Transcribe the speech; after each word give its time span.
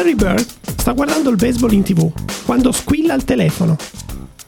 Larry 0.00 0.14
Bird 0.14 0.46
sta 0.78 0.92
guardando 0.92 1.28
il 1.28 1.36
baseball 1.36 1.74
in 1.74 1.82
tv 1.82 2.10
quando 2.46 2.72
squilla 2.72 3.12
il 3.12 3.24
telefono. 3.24 3.76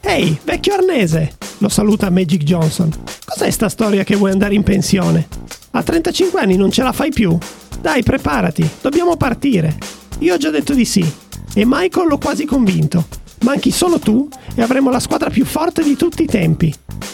Ehi, 0.01 0.35
vecchio 0.43 0.73
arnese! 0.73 1.37
Lo 1.59 1.69
saluta 1.69 2.09
Magic 2.09 2.41
Johnson. 2.41 2.89
Cos'è 3.23 3.51
sta 3.51 3.69
storia 3.69 4.03
che 4.03 4.15
vuoi 4.15 4.31
andare 4.31 4.55
in 4.55 4.63
pensione? 4.63 5.27
A 5.69 5.83
35 5.83 6.41
anni 6.41 6.55
non 6.55 6.71
ce 6.71 6.81
la 6.81 6.91
fai 6.91 7.11
più? 7.11 7.37
Dai, 7.79 8.01
preparati, 8.01 8.67
dobbiamo 8.81 9.15
partire. 9.15 9.77
Io 10.19 10.33
ho 10.33 10.37
già 10.37 10.49
detto 10.49 10.73
di 10.73 10.85
sì. 10.85 11.05
E 11.53 11.63
Michael 11.67 12.07
l'ho 12.07 12.17
quasi 12.17 12.45
convinto. 12.45 13.05
Manchi 13.41 13.69
solo 13.69 13.99
tu 13.99 14.27
e 14.55 14.63
avremo 14.63 14.89
la 14.89 14.99
squadra 14.99 15.29
più 15.29 15.45
forte 15.45 15.83
di 15.83 15.95
tutti 15.95 16.23
i 16.23 16.27
tempi. 16.27 16.73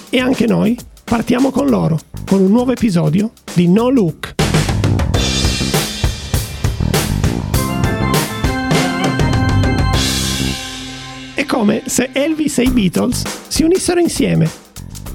E 0.10 0.18
anche 0.18 0.48
noi 0.48 0.78
partiamo 1.04 1.52
con 1.52 1.68
loro, 1.68 2.00
con 2.26 2.40
un 2.40 2.52
nuovo 2.52 2.72
episodio 2.72 3.34
di 3.54 3.68
No 3.68 3.90
Look. 3.90 4.29
Come 11.50 11.82
se 11.88 12.12
Elvis 12.14 12.60
e 12.60 12.64
i 12.64 12.70
Beatles 12.70 13.24
si 13.48 13.64
unissero 13.64 14.00
insieme. 14.00 14.48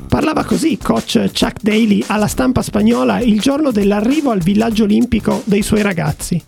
Parlava 0.09 0.43
così 0.43 0.77
coach 0.77 1.31
Chuck 1.33 1.63
Daly 1.63 2.03
alla 2.09 2.27
stampa 2.27 2.61
spagnola 2.61 3.21
il 3.21 3.41
giorno 3.41 3.71
dell'arrivo 3.71 4.33
al 4.33 4.41
villaggio 4.41 4.83
olimpico 4.83 5.43
dei 5.45 5.63
suoi 5.63 5.83
ragazzi. 5.83 6.43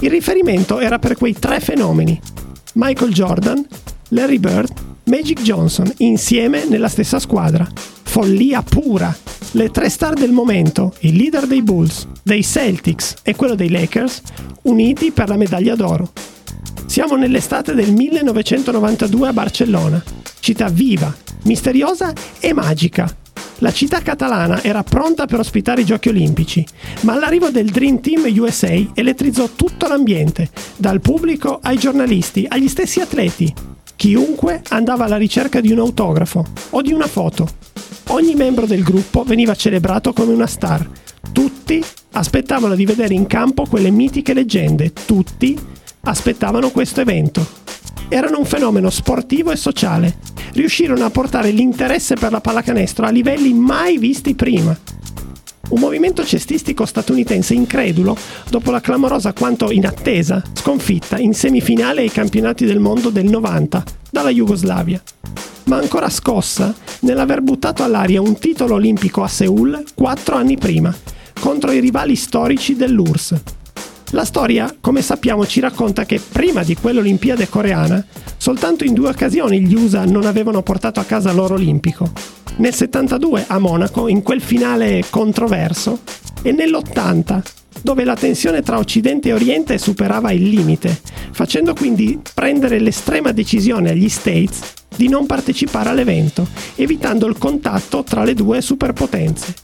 Il 0.00 0.08
riferimento 0.08 0.78
era 0.78 0.98
per 0.98 1.18
quei 1.18 1.34
tre 1.38 1.60
fenomeni, 1.60 2.18
Michael 2.74 3.12
Jordan, 3.12 3.66
Larry 4.08 4.38
Bird, 4.38 4.72
Magic 5.04 5.42
Johnson, 5.42 5.92
insieme 5.98 6.64
nella 6.64 6.88
stessa 6.88 7.18
squadra. 7.18 7.68
Follia 8.02 8.62
pura! 8.62 9.14
Le 9.52 9.70
tre 9.70 9.90
star 9.90 10.14
del 10.14 10.32
momento, 10.32 10.94
il 11.00 11.16
leader 11.16 11.46
dei 11.46 11.62
Bulls, 11.62 12.06
dei 12.22 12.42
Celtics 12.42 13.16
e 13.22 13.36
quello 13.36 13.54
dei 13.54 13.68
Lakers, 13.68 14.22
uniti 14.62 15.10
per 15.10 15.28
la 15.28 15.36
medaglia 15.36 15.74
d'oro. 15.74 16.10
Siamo 16.90 17.14
nell'estate 17.14 17.72
del 17.72 17.92
1992 17.92 19.28
a 19.28 19.32
Barcellona, 19.32 20.02
città 20.40 20.68
viva, 20.68 21.14
misteriosa 21.44 22.12
e 22.40 22.52
magica. 22.52 23.08
La 23.58 23.70
città 23.70 24.00
catalana 24.00 24.60
era 24.60 24.82
pronta 24.82 25.26
per 25.26 25.38
ospitare 25.38 25.82
i 25.82 25.84
Giochi 25.84 26.08
Olimpici, 26.08 26.66
ma 27.02 27.16
l'arrivo 27.16 27.50
del 27.50 27.70
Dream 27.70 28.00
Team 28.00 28.24
USA 28.36 28.74
elettrizzò 28.92 29.50
tutto 29.54 29.86
l'ambiente, 29.86 30.50
dal 30.74 31.00
pubblico 31.00 31.60
ai 31.62 31.78
giornalisti, 31.78 32.44
agli 32.48 32.66
stessi 32.66 32.98
atleti. 32.98 33.54
Chiunque 33.94 34.60
andava 34.70 35.04
alla 35.04 35.16
ricerca 35.16 35.60
di 35.60 35.70
un 35.70 35.78
autografo 35.78 36.44
o 36.70 36.82
di 36.82 36.92
una 36.92 37.06
foto. 37.06 37.48
Ogni 38.08 38.34
membro 38.34 38.66
del 38.66 38.82
gruppo 38.82 39.22
veniva 39.22 39.54
celebrato 39.54 40.12
come 40.12 40.32
una 40.32 40.48
star. 40.48 40.90
Tutti 41.30 41.80
aspettavano 42.14 42.74
di 42.74 42.84
vedere 42.84 43.14
in 43.14 43.28
campo 43.28 43.64
quelle 43.66 43.92
mitiche 43.92 44.34
leggende. 44.34 44.92
Tutti 44.92 45.69
aspettavano 46.02 46.70
questo 46.70 47.00
evento. 47.00 47.46
Erano 48.08 48.38
un 48.38 48.44
fenomeno 48.44 48.90
sportivo 48.90 49.50
e 49.50 49.56
sociale. 49.56 50.18
Riuscirono 50.52 51.04
a 51.04 51.10
portare 51.10 51.50
l'interesse 51.50 52.14
per 52.14 52.32
la 52.32 52.40
pallacanestro 52.40 53.06
a 53.06 53.10
livelli 53.10 53.52
mai 53.52 53.98
visti 53.98 54.34
prima. 54.34 54.76
Un 55.70 55.78
movimento 55.78 56.24
cestistico 56.24 56.84
statunitense 56.84 57.54
incredulo 57.54 58.16
dopo 58.48 58.72
la 58.72 58.80
clamorosa 58.80 59.32
quanto 59.32 59.70
inattesa 59.70 60.42
sconfitta 60.54 61.16
in 61.18 61.32
semifinale 61.32 62.00
ai 62.00 62.10
campionati 62.10 62.64
del 62.64 62.80
mondo 62.80 63.10
del 63.10 63.26
90 63.26 63.84
dalla 64.10 64.30
Jugoslavia, 64.30 65.00
ma 65.66 65.76
ancora 65.76 66.10
scossa 66.10 66.74
nell'aver 67.00 67.42
buttato 67.42 67.84
all'aria 67.84 68.20
un 68.20 68.36
titolo 68.40 68.74
olimpico 68.74 69.22
a 69.22 69.28
Seoul 69.28 69.84
quattro 69.94 70.34
anni 70.34 70.56
prima, 70.56 70.92
contro 71.38 71.70
i 71.70 71.78
rivali 71.78 72.16
storici 72.16 72.74
dell'URSS. 72.74 73.59
La 74.12 74.24
storia, 74.24 74.74
come 74.80 75.02
sappiamo, 75.02 75.46
ci 75.46 75.60
racconta 75.60 76.04
che 76.04 76.20
prima 76.20 76.64
di 76.64 76.74
quell'Olimpiade 76.74 77.48
coreana, 77.48 78.04
soltanto 78.36 78.82
in 78.84 78.92
due 78.92 79.08
occasioni 79.08 79.60
gli 79.60 79.74
USA 79.74 80.04
non 80.04 80.26
avevano 80.26 80.62
portato 80.62 80.98
a 80.98 81.04
casa 81.04 81.30
l'oro 81.32 81.54
olimpico. 81.54 82.10
Nel 82.56 82.74
72 82.74 83.44
a 83.46 83.58
Monaco, 83.58 84.08
in 84.08 84.22
quel 84.22 84.40
finale 84.40 85.04
controverso, 85.08 86.00
e 86.42 86.50
nell'80, 86.50 87.40
dove 87.82 88.02
la 88.02 88.16
tensione 88.16 88.62
tra 88.62 88.78
Occidente 88.78 89.28
e 89.28 89.32
Oriente 89.32 89.78
superava 89.78 90.32
il 90.32 90.48
limite, 90.48 91.00
facendo 91.30 91.72
quindi 91.72 92.20
prendere 92.34 92.80
l'estrema 92.80 93.30
decisione 93.30 93.90
agli 93.90 94.08
States 94.08 94.60
di 94.96 95.08
non 95.08 95.24
partecipare 95.24 95.90
all'evento, 95.90 96.48
evitando 96.74 97.26
il 97.26 97.38
contatto 97.38 98.02
tra 98.02 98.24
le 98.24 98.34
due 98.34 98.60
superpotenze. 98.60 99.54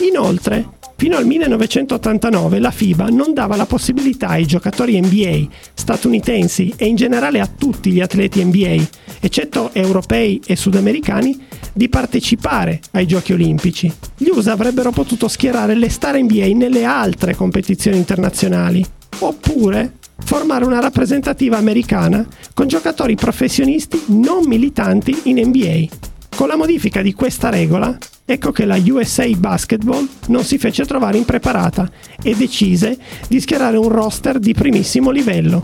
Inoltre, 0.00 0.74
Fino 0.98 1.18
al 1.18 1.26
1989 1.26 2.58
la 2.58 2.70
FIBA 2.70 3.08
non 3.08 3.34
dava 3.34 3.54
la 3.54 3.66
possibilità 3.66 4.28
ai 4.28 4.46
giocatori 4.46 4.98
NBA 4.98 5.46
statunitensi 5.74 6.72
e 6.74 6.86
in 6.86 6.96
generale 6.96 7.38
a 7.38 7.46
tutti 7.46 7.90
gli 7.90 8.00
atleti 8.00 8.42
NBA, 8.42 8.88
eccetto 9.20 9.74
europei 9.74 10.40
e 10.46 10.56
sudamericani, 10.56 11.38
di 11.74 11.90
partecipare 11.90 12.80
ai 12.92 13.06
Giochi 13.06 13.34
Olimpici. 13.34 13.92
Gli 14.16 14.30
USA 14.30 14.52
avrebbero 14.52 14.90
potuto 14.90 15.28
schierare 15.28 15.74
le 15.74 15.90
star 15.90 16.18
NBA 16.18 16.46
nelle 16.54 16.84
altre 16.84 17.34
competizioni 17.34 17.98
internazionali, 17.98 18.82
oppure 19.18 19.96
formare 20.24 20.64
una 20.64 20.80
rappresentativa 20.80 21.58
americana 21.58 22.26
con 22.54 22.68
giocatori 22.68 23.16
professionisti 23.16 24.02
non 24.06 24.44
militanti 24.46 25.14
in 25.24 25.46
NBA. 25.46 26.14
Con 26.36 26.48
la 26.48 26.56
modifica 26.56 27.00
di 27.00 27.14
questa 27.14 27.48
regola, 27.48 27.96
ecco 28.26 28.52
che 28.52 28.66
la 28.66 28.78
USA 28.88 29.26
Basketball 29.38 30.06
non 30.26 30.44
si 30.44 30.58
fece 30.58 30.84
trovare 30.84 31.16
impreparata 31.16 31.90
e 32.22 32.34
decise 32.34 32.98
di 33.26 33.40
schierare 33.40 33.78
un 33.78 33.88
roster 33.88 34.38
di 34.38 34.52
primissimo 34.52 35.10
livello. 35.10 35.62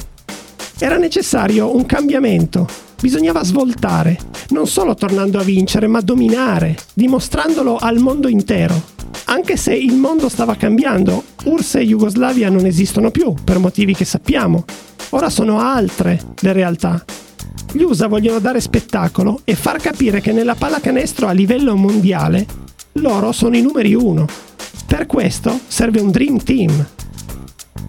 Era 0.79 0.97
necessario 0.97 1.77
un 1.77 1.85
cambiamento, 1.85 2.67
bisognava 3.03 3.45
svoltare, 3.45 4.19
non 4.49 4.67
solo 4.67 4.95
tornando 4.95 5.39
a 5.39 5.43
vincere, 5.43 5.87
ma 5.89 6.01
dominare, 6.01 6.75
dimostrandolo 6.95 7.77
al 7.77 7.99
mondo 7.99 8.29
intero. 8.29 8.83
Anche 9.27 9.59
se 9.59 9.75
il 9.75 9.97
mondo 9.97 10.31
stava 10.31 10.57
cambiando, 10.57 11.23
URSS 11.45 11.75
e 11.75 11.85
Jugoslavia 11.85 12.49
non 12.49 12.65
esistono 12.65 13.11
più, 13.11 13.35
per 13.45 13.59
motivi 13.59 13.95
che 13.95 14.07
sappiamo. 14.07 14.65
Ora 15.11 15.29
sono 15.29 15.61
altre 15.61 16.19
le 16.41 16.53
realtà 16.55 17.05
gli 17.73 17.83
USA 17.83 18.07
vogliono 18.07 18.39
dare 18.39 18.61
spettacolo 18.61 19.41
e 19.45 19.55
far 19.55 19.81
capire 19.81 20.21
che 20.21 20.33
nella 20.33 20.55
pallacanestro 20.55 21.27
a 21.27 21.33
livello 21.33 21.75
mondiale 21.75 22.47
loro 22.93 23.33
sono 23.33 23.57
i 23.57 23.63
numeri 23.63 23.95
uno. 23.95 24.27
Per 24.87 25.07
questo 25.07 25.59
serve 25.67 26.01
un 26.01 26.11
Dream 26.11 26.43
Team. 26.43 26.87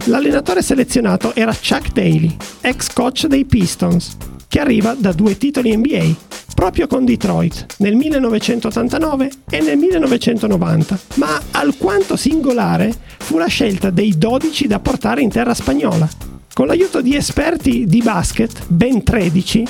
L'allenatore 0.06 0.62
selezionato 0.62 1.34
era 1.34 1.52
Chuck 1.52 1.92
Daly, 1.92 2.34
ex 2.62 2.92
coach 2.92 3.26
dei 3.26 3.44
Pistons, 3.44 4.16
che 4.48 4.58
arriva 4.58 4.94
da 4.94 5.12
due 5.12 5.36
titoli 5.36 5.76
NBA, 5.76 6.14
proprio 6.54 6.86
con 6.86 7.04
Detroit 7.04 7.66
nel 7.78 7.94
1989 7.94 9.30
e 9.50 9.60
nel 9.60 9.76
1990. 9.76 10.98
Ma 11.16 11.40
alquanto 11.50 12.16
singolare 12.16 12.94
fu 13.18 13.36
la 13.36 13.48
scelta 13.48 13.90
dei 13.90 14.16
12 14.16 14.66
da 14.66 14.78
portare 14.78 15.20
in 15.20 15.28
terra 15.28 15.52
spagnola. 15.52 16.33
Con 16.54 16.68
l'aiuto 16.68 17.00
di 17.00 17.16
esperti 17.16 17.84
di 17.84 18.00
basket, 18.00 18.66
ben 18.68 19.02
13, 19.02 19.64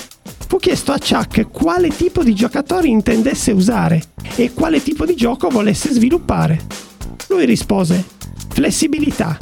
fu 0.47 0.59
chiesto 0.59 0.93
a 0.93 0.99
Chuck 0.99 1.51
quale 1.51 1.89
tipo 1.89 2.23
di 2.23 2.35
giocatori 2.35 2.91
intendesse 2.91 3.53
usare 3.53 4.03
e 4.37 4.53
quale 4.53 4.83
tipo 4.83 5.07
di 5.07 5.17
gioco 5.17 5.49
volesse 5.49 5.91
sviluppare. 5.91 6.61
Lui 7.29 7.47
rispose: 7.47 8.05
flessibilità. 8.51 9.39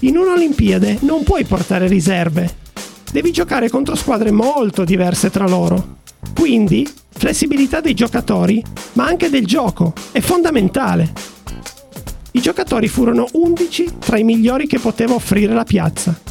In 0.00 0.16
un'Olimpiade 0.16 0.98
non 1.02 1.22
puoi 1.22 1.44
portare 1.44 1.86
riserve. 1.86 2.56
Devi 3.12 3.30
giocare 3.30 3.70
contro 3.70 3.94
squadre 3.94 4.32
molto 4.32 4.84
diverse 4.84 5.30
tra 5.30 5.46
loro. 5.46 5.98
Quindi, 6.34 6.84
flessibilità 7.08 7.80
dei 7.80 7.94
giocatori, 7.94 8.60
ma 8.94 9.06
anche 9.06 9.30
del 9.30 9.46
gioco, 9.46 9.92
è 10.10 10.18
fondamentale. 10.18 11.12
I 12.32 12.40
giocatori 12.40 12.88
furono 12.88 13.28
11 13.30 13.92
tra 14.00 14.18
i 14.18 14.24
migliori 14.24 14.66
che 14.66 14.80
poteva 14.80 15.14
offrire 15.14 15.54
la 15.54 15.62
piazza. 15.62 16.29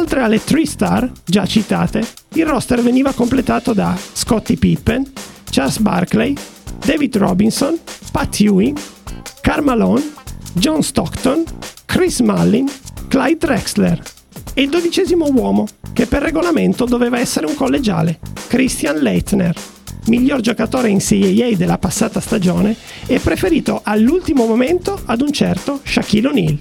Oltre 0.00 0.22
alle 0.22 0.42
3 0.42 0.64
star 0.64 1.12
già 1.26 1.44
citate, 1.44 2.02
il 2.32 2.46
roster 2.46 2.80
veniva 2.80 3.12
completato 3.12 3.74
da 3.74 3.94
Scottie 4.14 4.56
Pippen, 4.56 5.06
Charles 5.50 5.78
Barkley, 5.78 6.34
David 6.78 7.18
Robinson, 7.18 7.78
Pat 8.10 8.40
Ewing, 8.40 8.78
Karl 9.42 9.62
Malone, 9.62 10.02
John 10.54 10.82
Stockton, 10.82 11.44
Chris 11.84 12.20
Mullin, 12.20 12.66
Clyde 13.08 13.46
Drexler. 13.46 14.02
E 14.54 14.62
il 14.62 14.70
dodicesimo 14.70 15.28
uomo, 15.30 15.66
che 15.92 16.06
per 16.06 16.22
regolamento 16.22 16.86
doveva 16.86 17.18
essere 17.18 17.44
un 17.44 17.54
collegiale, 17.54 18.20
Christian 18.48 18.96
Leitner, 18.96 19.54
miglior 20.06 20.40
giocatore 20.40 20.88
in 20.88 21.00
CAA 21.00 21.56
della 21.56 21.76
passata 21.76 22.20
stagione 22.20 22.74
e 23.04 23.18
preferito 23.18 23.82
all'ultimo 23.84 24.46
momento 24.46 24.98
ad 25.04 25.20
un 25.20 25.30
certo 25.30 25.80
Shaquille 25.84 26.28
O'Neal 26.28 26.58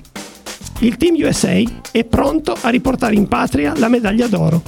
il 0.80 0.98
Team 0.98 1.16
USA 1.16 1.62
è 1.92 2.04
pronto 2.06 2.56
a 2.60 2.70
riportare 2.70 3.16
in 3.16 3.28
patria 3.28 3.74
la 3.76 3.90
medaglia 3.90 4.28
d'oro. 4.28 4.62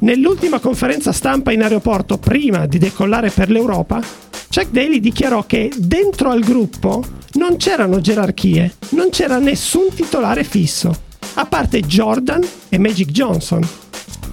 Nell'ultima 0.00 0.58
conferenza 0.58 1.12
stampa 1.12 1.52
in 1.52 1.62
aeroporto 1.62 2.18
prima 2.18 2.66
di 2.66 2.78
decollare 2.78 3.30
per 3.30 3.50
l'Europa, 3.50 4.00
Chuck 4.48 4.70
Daly 4.70 5.00
dichiarò 5.00 5.44
che 5.44 5.70
dentro 5.76 6.30
al 6.30 6.40
gruppo 6.40 7.02
non 7.34 7.56
c'erano 7.56 8.00
gerarchie, 8.00 8.74
non 8.90 9.10
c'era 9.10 9.38
nessun 9.38 9.88
titolare 9.94 10.44
fisso. 10.44 11.04
a 11.38 11.46
parte 11.46 11.80
Jordan 11.80 12.42
e 12.68 12.78
Magic 12.78 13.10
Johnson. 13.10 13.66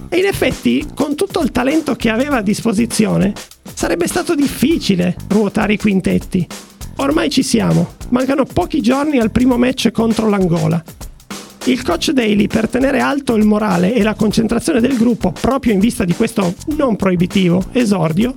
E 0.08 0.18
in 0.18 0.26
effetti, 0.26 0.86
con 0.94 1.14
tutto 1.14 1.40
il 1.40 1.50
talento 1.50 1.94
che 1.96 2.08
aveva 2.08 2.38
a 2.38 2.42
disposizione, 2.42 3.32
sarebbe 3.74 4.06
stato 4.06 4.34
difficile 4.34 5.16
ruotare 5.28 5.74
i 5.74 5.78
quintetti. 5.78 6.46
Ormai 6.96 7.28
ci 7.28 7.42
siamo, 7.42 7.94
mancano 8.10 8.44
pochi 8.44 8.80
giorni 8.80 9.18
al 9.18 9.30
primo 9.30 9.56
match 9.56 9.90
contro 9.90 10.28
l'Angola. 10.28 10.82
Il 11.64 11.82
coach 11.82 12.10
Daly, 12.10 12.46
per 12.46 12.68
tenere 12.68 13.00
alto 13.00 13.34
il 13.34 13.44
morale 13.44 13.94
e 13.94 14.02
la 14.02 14.14
concentrazione 14.14 14.80
del 14.80 14.96
gruppo 14.96 15.32
proprio 15.32 15.72
in 15.72 15.80
vista 15.80 16.04
di 16.04 16.14
questo 16.14 16.54
non 16.76 16.94
proibitivo 16.94 17.64
esordio, 17.72 18.36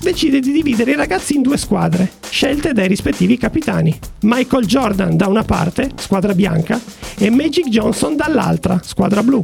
decide 0.00 0.40
di 0.40 0.52
dividere 0.52 0.90
i 0.90 0.96
ragazzi 0.96 1.36
in 1.36 1.42
due 1.42 1.56
squadre, 1.56 2.10
scelte 2.28 2.72
dai 2.72 2.88
rispettivi 2.88 3.38
capitani. 3.38 3.96
Michael 4.22 4.66
Jordan 4.66 5.16
da 5.16 5.28
una 5.28 5.44
parte, 5.44 5.90
squadra 5.96 6.34
bianca, 6.34 6.80
e 7.16 7.30
Magic 7.30 7.68
Johnson 7.68 8.16
dall'altra, 8.16 8.80
squadra 8.82 9.22
blu. 9.22 9.40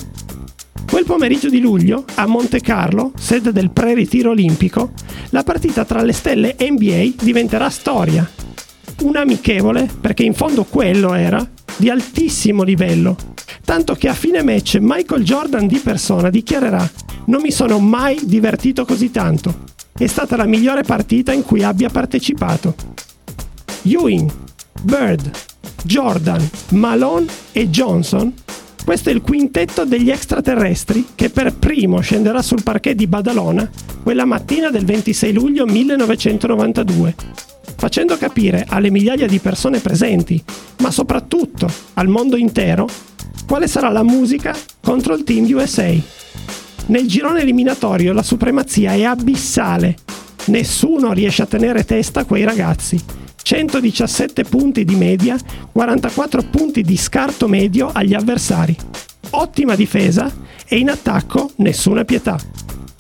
Quel 0.90 1.04
pomeriggio 1.04 1.48
di 1.48 1.60
luglio, 1.60 2.04
a 2.16 2.26
Monte 2.26 2.60
Carlo, 2.60 3.12
sede 3.16 3.50
del 3.50 3.70
pre-ritiro 3.70 4.30
olimpico, 4.30 4.90
la 5.30 5.42
partita 5.42 5.84
tra 5.84 6.02
le 6.02 6.12
stelle 6.12 6.56
NBA 6.58 7.22
diventerà 7.22 7.70
storia. 7.70 8.28
Un 9.02 9.16
amichevole, 9.16 9.88
perché 10.00 10.22
in 10.22 10.34
fondo 10.34 10.64
quello 10.64 11.14
era, 11.14 11.46
di 11.76 11.90
altissimo 11.90 12.62
livello. 12.62 13.16
Tanto 13.64 13.94
che 13.94 14.08
a 14.08 14.14
fine 14.14 14.42
match 14.42 14.78
Michael 14.80 15.24
Jordan 15.24 15.66
di 15.66 15.78
persona 15.78 16.30
dichiarerà: 16.30 16.88
Non 17.26 17.40
mi 17.42 17.50
sono 17.50 17.78
mai 17.78 18.20
divertito 18.24 18.84
così 18.84 19.10
tanto. 19.10 19.64
È 19.92 20.06
stata 20.06 20.36
la 20.36 20.46
migliore 20.46 20.82
partita 20.82 21.32
in 21.32 21.42
cui 21.42 21.62
abbia 21.62 21.88
partecipato. 21.88 22.74
Ewing, 23.82 24.30
Bird, 24.82 25.30
Jordan, 25.84 26.48
Malone 26.70 27.26
e 27.52 27.68
Johnson 27.68 28.32
questo 28.84 29.10
è 29.10 29.12
il 29.12 29.20
quintetto 29.20 29.84
degli 29.84 30.10
extraterrestri 30.10 31.10
che 31.14 31.30
per 31.30 31.54
primo 31.54 32.00
scenderà 32.00 32.42
sul 32.42 32.64
parquet 32.64 32.96
di 32.96 33.06
Badalona 33.06 33.70
quella 34.02 34.24
mattina 34.24 34.70
del 34.70 34.84
26 34.84 35.32
luglio 35.32 35.66
1992, 35.66 37.14
facendo 37.82 38.16
capire 38.16 38.64
alle 38.68 38.92
migliaia 38.92 39.26
di 39.26 39.40
persone 39.40 39.80
presenti, 39.80 40.40
ma 40.78 40.92
soprattutto 40.92 41.68
al 41.94 42.06
mondo 42.06 42.36
intero, 42.36 42.88
quale 43.44 43.66
sarà 43.66 43.88
la 43.88 44.04
musica 44.04 44.56
contro 44.80 45.16
il 45.16 45.24
Team 45.24 45.52
USA. 45.52 45.92
Nel 46.86 47.08
girone 47.08 47.40
eliminatorio 47.40 48.12
la 48.12 48.22
supremazia 48.22 48.92
è 48.92 49.02
abissale. 49.02 49.96
Nessuno 50.44 51.12
riesce 51.12 51.42
a 51.42 51.46
tenere 51.46 51.84
testa 51.84 52.20
a 52.20 52.24
quei 52.24 52.44
ragazzi 52.44 53.00
117 53.42 54.44
punti 54.44 54.84
di 54.84 54.94
media, 54.94 55.36
44 55.72 56.42
punti 56.50 56.82
di 56.82 56.96
scarto 56.96 57.48
medio 57.48 57.90
agli 57.92 58.14
avversari. 58.14 58.76
Ottima 59.30 59.74
difesa 59.74 60.32
e 60.68 60.78
in 60.78 60.88
attacco 60.88 61.50
nessuna 61.56 62.04
pietà. 62.04 62.38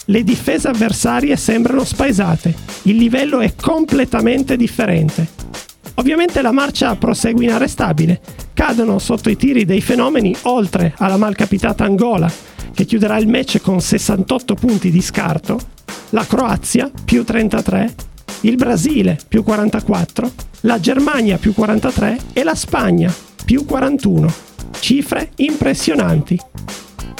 Le 0.06 0.24
difese 0.24 0.68
avversarie 0.68 1.36
sembrano 1.36 1.84
spaesate, 1.84 2.54
il 2.82 2.96
livello 2.96 3.40
è 3.40 3.54
completamente 3.54 4.56
differente. 4.56 5.28
Ovviamente 5.94 6.42
la 6.42 6.52
marcia 6.52 6.96
prosegue 6.96 7.44
inarrestabile, 7.44 8.20
cadono 8.52 8.98
sotto 8.98 9.30
i 9.30 9.36
tiri 9.36 9.64
dei 9.64 9.80
fenomeni 9.80 10.34
oltre 10.42 10.94
alla 10.98 11.16
malcapitata 11.16 11.84
Angola, 11.84 12.30
che 12.72 12.84
chiuderà 12.84 13.18
il 13.18 13.28
match 13.28 13.60
con 13.60 13.80
68 13.80 14.54
punti 14.54 14.90
di 14.90 15.02
scarto, 15.02 15.58
la 16.10 16.26
Croazia 16.26 16.90
più 17.04 17.24
33 17.24 18.10
il 18.42 18.56
Brasile 18.56 19.18
più 19.28 19.44
44, 19.44 20.32
la 20.62 20.80
Germania 20.80 21.38
più 21.38 21.54
43 21.54 22.18
e 22.32 22.42
la 22.42 22.54
Spagna 22.54 23.12
più 23.44 23.64
41. 23.64 24.32
Cifre 24.80 25.30
impressionanti. 25.36 26.36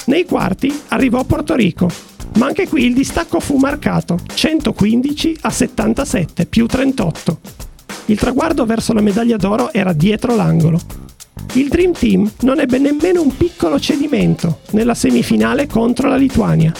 Nei 0.07 0.25
quarti 0.25 0.81
arrivò 0.89 1.23
Porto 1.23 1.55
Rico, 1.55 1.89
ma 2.37 2.47
anche 2.47 2.67
qui 2.67 2.85
il 2.85 2.93
distacco 2.93 3.39
fu 3.39 3.57
marcato 3.57 4.19
115 4.33 5.37
a 5.41 5.49
77 5.49 6.45
più 6.45 6.65
38. 6.65 7.39
Il 8.05 8.17
traguardo 8.17 8.65
verso 8.65 8.93
la 8.93 9.01
medaglia 9.01 9.37
d'oro 9.37 9.71
era 9.71 9.93
dietro 9.93 10.35
l'angolo. 10.35 10.79
Il 11.53 11.69
Dream 11.69 11.93
Team 11.93 12.29
non 12.41 12.59
ebbe 12.59 12.79
nemmeno 12.79 13.21
un 13.21 13.35
piccolo 13.35 13.79
cedimento 13.79 14.59
nella 14.71 14.95
semifinale 14.95 15.67
contro 15.67 16.09
la 16.09 16.15
Lituania, 16.15 16.73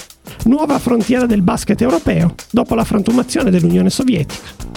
nuova 0.45 0.79
frontiera 0.79 1.25
del 1.25 1.41
basket 1.41 1.79
europeo 1.81 2.33
dopo 2.49 2.75
la 2.75 2.83
frantumazione 2.83 3.51
dell'Unione 3.51 3.89
Sovietica. 3.89 4.71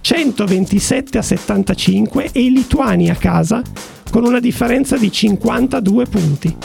127 0.00 1.18
a 1.18 1.22
75 1.22 2.30
e 2.32 2.40
i 2.40 2.50
lituani 2.50 3.10
a 3.10 3.14
casa 3.14 3.62
con 4.10 4.24
una 4.24 4.40
differenza 4.40 4.96
di 4.96 5.10
52 5.10 6.04
punti. 6.06 6.56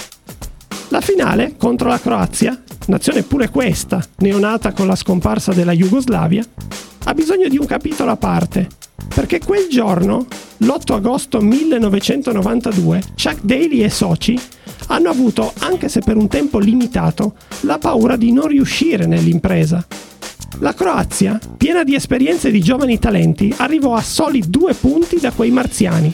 La 0.90 1.02
finale 1.02 1.56
contro 1.58 1.88
la 1.88 2.00
Croazia, 2.00 2.62
nazione 2.88 3.24
pure 3.24 3.50
questa, 3.50 4.04
neonata 4.18 4.72
con 4.74 4.88
la 4.88 4.96
scomparsa 4.96 5.54
della 5.54 5.74
Jugoslavia, 5.74 6.44
ha 7.06 7.14
bisogno 7.14 7.48
di 7.48 7.58
un 7.58 7.66
capitolo 7.66 8.12
a 8.12 8.18
parte, 8.18 8.68
perché 9.14 9.40
quel 9.40 9.68
giorno, 9.70 10.26
l'8 10.58 10.94
agosto 10.94 11.42
1992, 11.42 13.02
Chuck 13.16 13.42
Daly 13.42 13.84
e 13.84 13.90
soci 13.90 14.40
hanno 14.88 15.10
avuto, 15.10 15.52
anche 15.60 15.90
se 15.90 16.02
per 16.02 16.16
un 16.16 16.28
tempo 16.28 16.60
limitato, 16.60 17.36
la 17.62 17.78
paura 17.78 18.16
di 18.16 18.32
non 18.32 18.48
riuscire 18.48 19.06
nell'impresa. 19.06 19.86
La 20.60 20.74
Croazia, 20.74 21.40
piena 21.58 21.84
di 21.84 21.96
esperienze 21.96 22.52
di 22.52 22.62
giovani 22.62 23.00
talenti, 23.00 23.54
arrivò 23.58 23.96
a 23.96 24.02
soli 24.02 24.44
due 24.48 24.74
punti 24.74 25.20
da 25.20 25.32
quei 25.32 25.52
marziani, 25.52 26.14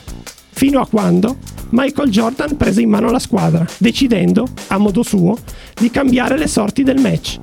fino 0.50 0.80
a 0.80 0.88
quando 0.88 1.38
Michael 1.72 2.10
Jordan 2.10 2.58
prese 2.58 2.82
in 2.82 2.90
mano 2.90 3.10
la 3.10 3.20
squadra, 3.20 3.66
decidendo, 3.78 4.48
a 4.68 4.78
modo 4.78 5.04
suo, 5.04 5.38
di 5.74 5.90
cambiare 5.90 6.38
le 6.38 6.48
sorti 6.48 6.84
del 6.84 7.00
match. 7.00 7.40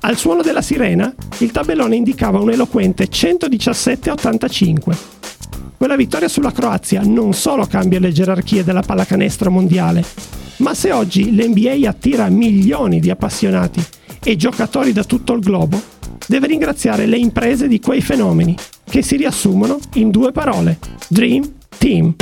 Al 0.00 0.16
suono 0.16 0.42
della 0.42 0.62
sirena, 0.62 1.12
il 1.38 1.50
tabellone 1.50 1.96
indicava 1.96 2.38
un 2.38 2.50
eloquente 2.50 3.08
117 3.08 4.10
85. 4.10 4.96
Quella 5.76 5.96
vittoria 5.96 6.28
sulla 6.28 6.52
Croazia 6.52 7.02
non 7.02 7.32
solo 7.32 7.66
cambia 7.66 7.98
le 7.98 8.12
gerarchie 8.12 8.62
della 8.62 8.82
pallacanestro 8.82 9.50
mondiale, 9.50 10.04
ma 10.58 10.72
se 10.72 10.92
oggi 10.92 11.34
l'NBA 11.34 11.88
attira 11.88 12.28
milioni 12.28 13.00
di 13.00 13.10
appassionati 13.10 13.84
e 14.22 14.36
giocatori 14.36 14.92
da 14.92 15.02
tutto 15.02 15.32
il 15.32 15.40
globo, 15.40 15.80
deve 16.28 16.46
ringraziare 16.46 17.06
le 17.06 17.18
imprese 17.18 17.66
di 17.66 17.80
quei 17.80 18.00
fenomeni, 18.00 18.56
che 18.84 19.02
si 19.02 19.16
riassumono 19.16 19.78
in 19.94 20.10
due 20.10 20.30
parole, 20.30 20.78
Dream 21.08 21.50
Team. 21.78 22.14